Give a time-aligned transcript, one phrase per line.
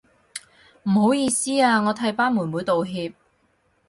[0.85, 3.13] 唔好意思啊，我替班妹妹道歉